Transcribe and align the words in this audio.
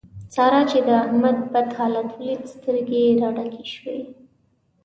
سارا 0.33 0.61
چې 0.71 0.79
د 0.87 0.89
احمد 1.03 1.37
بد 1.53 1.69
حالت 1.77 2.09
وليد؛ 2.15 2.43
سترګې 2.53 2.99
يې 3.05 3.11
را 3.21 3.29
ډکې 3.37 3.63
شوې. 3.75 3.99